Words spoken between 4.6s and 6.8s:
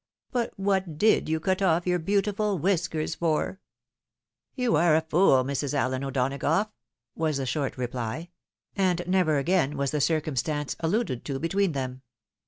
are a fool, Mrs. Allen O'Donagough,"